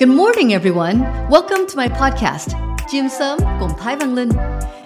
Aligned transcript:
Good 0.00 0.08
morning, 0.08 0.54
everyone. 0.54 1.00
Welcome 1.28 1.66
to 1.66 1.76
my 1.76 1.86
podcast, 1.86 2.54
Chim 2.88 3.08
Sớm 3.08 3.36
Cùng 3.58 3.74
Thái 3.76 3.98
Vân 3.98 4.14
Linh. 4.14 4.32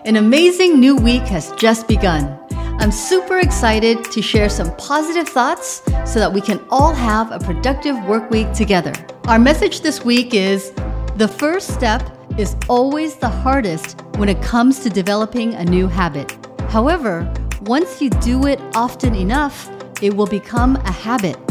An 0.04 0.16
amazing 0.16 0.80
new 0.80 0.96
week 0.96 1.22
has 1.28 1.52
just 1.52 1.86
begun. 1.86 2.36
I'm 2.80 2.90
super 2.90 3.38
excited 3.38 4.10
to 4.10 4.20
share 4.20 4.48
some 4.48 4.74
positive 4.74 5.28
thoughts 5.28 5.82
so 6.04 6.18
that 6.18 6.32
we 6.32 6.40
can 6.40 6.58
all 6.68 6.92
have 6.92 7.30
a 7.30 7.38
productive 7.38 7.94
work 8.06 8.28
week 8.28 8.52
together. 8.54 8.92
Our 9.28 9.38
message 9.38 9.82
this 9.82 10.04
week 10.04 10.34
is 10.34 10.72
the 11.14 11.28
first 11.28 11.72
step 11.72 12.02
is 12.36 12.56
always 12.68 13.14
the 13.14 13.28
hardest 13.28 14.00
when 14.16 14.28
it 14.28 14.42
comes 14.42 14.80
to 14.80 14.90
developing 14.90 15.54
a 15.54 15.64
new 15.64 15.86
habit. 15.86 16.36
However, 16.70 17.32
once 17.66 18.02
you 18.02 18.10
do 18.10 18.46
it 18.48 18.60
often 18.74 19.14
enough, 19.14 19.70
it 20.02 20.12
will 20.16 20.26
become 20.26 20.74
a 20.74 20.90
habit. 20.90 21.43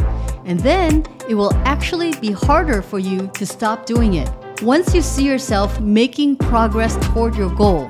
And 0.45 0.59
then 0.59 1.05
it 1.29 1.35
will 1.35 1.53
actually 1.65 2.13
be 2.19 2.31
harder 2.31 2.81
for 2.81 2.99
you 2.99 3.27
to 3.35 3.45
stop 3.45 3.85
doing 3.85 4.15
it. 4.15 4.29
Once 4.61 4.93
you 4.93 5.01
see 5.01 5.25
yourself 5.25 5.79
making 5.79 6.37
progress 6.37 6.95
toward 7.07 7.35
your 7.35 7.53
goal, 7.55 7.89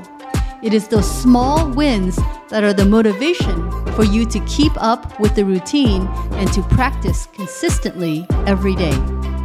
it 0.63 0.73
is 0.73 0.87
those 0.87 1.09
small 1.09 1.69
wins 1.71 2.15
that 2.49 2.63
are 2.63 2.73
the 2.73 2.85
motivation 2.85 3.69
for 3.95 4.05
you 4.05 4.25
to 4.25 4.39
keep 4.45 4.71
up 4.81 5.19
with 5.19 5.35
the 5.35 5.43
routine 5.43 6.07
and 6.33 6.51
to 6.53 6.61
practice 6.63 7.27
consistently 7.33 8.25
every 8.47 8.75
day. 8.75 8.95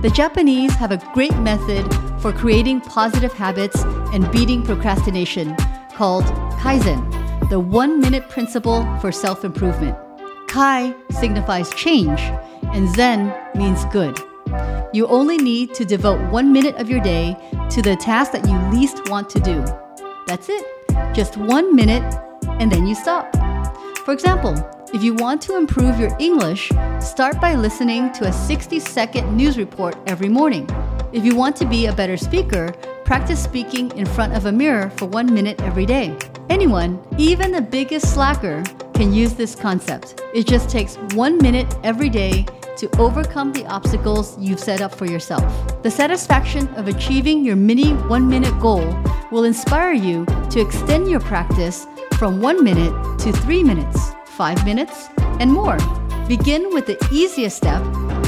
The 0.01 0.13
Japanese 0.15 0.73
have 0.75 0.93
a 0.93 1.03
great 1.13 1.37
method 1.39 1.85
for 2.21 2.33
creating 2.33 2.83
positive 2.83 3.33
habits 3.33 3.83
and 4.13 4.31
beating 4.31 4.63
procrastination 4.63 5.57
called 5.95 6.25
Kaizen, 6.61 7.03
the 7.49 7.59
one 7.59 7.99
minute 7.99 8.29
principle 8.29 8.87
for 9.01 9.11
self 9.11 9.45
improvement. 9.45 9.99
Kai 10.47 10.95
signifies 11.11 11.71
change, 11.75 12.21
and 12.73 12.89
Zen 12.95 13.35
means 13.55 13.85
good. 13.87 14.19
You 14.93 15.07
only 15.09 15.37
need 15.37 15.75
to 15.75 15.85
devote 15.85 16.21
one 16.31 16.53
minute 16.53 16.77
of 16.77 16.89
your 16.89 17.01
day 17.01 17.37
to 17.71 17.83
the 17.83 17.97
task 17.97 18.33
that 18.33 18.47
you 18.49 18.59
least 18.79 19.09
want 19.09 19.29
to 19.31 19.41
do. 19.41 19.65
That's 20.27 20.49
it. 20.49 20.65
Just 21.15 21.37
one 21.37 21.77
minute, 21.77 22.03
and 22.61 22.71
then 22.73 22.87
you 22.87 22.95
stop. 22.95 23.35
For 24.05 24.13
example, 24.13 24.55
if 24.95 25.05
you 25.05 25.13
want 25.15 25.43
to 25.43 25.57
improve 25.57 26.01
your 26.01 26.17
English, 26.19 26.73
start 27.01 27.41
by 27.41 27.55
listening 27.55 28.11
to 28.15 28.27
a 28.27 28.33
60 28.33 28.81
second 28.81 29.37
news 29.37 29.59
report 29.59 29.97
every 30.07 30.31
morning. 30.31 30.67
If 31.13 31.25
you 31.25 31.37
want 31.37 31.57
to 31.57 31.67
be 31.67 31.87
a 31.87 31.93
better 31.93 32.17
speaker, 32.17 32.73
practice 33.05 33.43
speaking 33.43 33.91
in 33.99 34.07
front 34.07 34.35
of 34.35 34.47
a 34.47 34.53
mirror 34.53 34.91
for 34.97 35.05
one 35.07 35.33
minute 35.33 35.61
every 35.61 35.85
day. 35.85 36.17
Anyone, 36.49 36.99
even 37.19 37.53
the 37.53 37.61
biggest 37.61 38.15
slacker, 38.15 38.63
can 38.99 39.13
use 39.13 39.35
this 39.35 39.55
concept. 39.55 40.21
It 40.35 40.45
just 40.49 40.69
takes 40.69 40.97
one 41.15 41.39
minute 41.39 41.73
every 41.85 42.09
day 42.09 42.45
to 42.79 42.91
overcome 42.99 43.53
the 43.53 43.65
obstacles 43.67 44.37
you've 44.41 44.59
set 44.59 44.81
up 44.81 44.93
for 44.93 45.07
yourself. 45.07 45.45
The 45.85 45.91
satisfaction 45.91 46.67
of 46.75 46.89
achieving 46.89 47.45
your 47.45 47.55
mini 47.55 47.93
one 48.09 48.29
minute 48.29 48.59
goal 48.59 48.85
will 49.31 49.45
inspire 49.45 49.93
you 49.93 50.27
to 50.51 50.61
extend 50.61 51.09
your 51.09 51.21
practice 51.21 51.87
from 52.19 52.43
one 52.43 52.65
minute 52.65 52.93
to 53.21 53.31
three 53.31 53.63
minutes, 53.63 54.11
five 54.25 54.65
minutes, 54.65 55.09
and 55.39 55.53
more. 55.53 55.79
Begin 56.27 56.75
with 56.75 56.87
the 56.87 56.99
easiest 57.13 57.57
step 57.57 57.81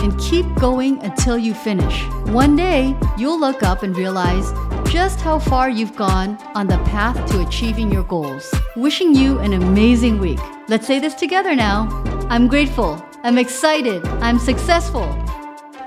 and 0.05 0.17
keep 0.21 0.47
going 0.55 1.03
until 1.03 1.37
you 1.37 1.53
finish. 1.53 2.05
One 2.27 2.55
day, 2.55 2.95
you'll 3.19 3.41
look 3.41 3.65
up 3.65 3.83
and 3.83 3.97
realize 3.97 4.53
just 4.89 5.21
how 5.21 5.41
far 5.41 5.69
you've 5.69 5.97
gone 5.97 6.39
on 6.55 6.69
the 6.69 6.79
path 6.85 7.17
to 7.33 7.45
achieving 7.45 7.91
your 7.91 8.05
goals. 8.05 8.49
Wishing 8.77 9.17
you 9.17 9.41
an 9.41 9.53
amazing 9.53 10.21
week. 10.21 10.39
Let's 10.71 10.87
say 10.87 11.01
this 11.01 11.15
together 11.15 11.57
now. 11.57 11.89
I'm 12.31 12.47
grateful. 12.47 13.05
I'm 13.25 13.39
excited. 13.39 14.07
I'm 14.23 14.39
successful. 14.39 15.03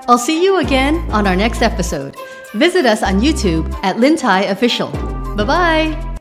I'll 0.06 0.18
see 0.18 0.44
you 0.44 0.58
again 0.58 0.96
on 1.10 1.26
our 1.26 1.34
next 1.34 1.62
episode. 1.62 2.16
Visit 2.52 2.84
us 2.84 3.02
on 3.02 3.22
YouTube 3.22 3.72
at 3.82 3.96
Lintai 3.96 4.50
Official. 4.50 4.90
Bye 5.36 5.44
bye. 5.44 6.13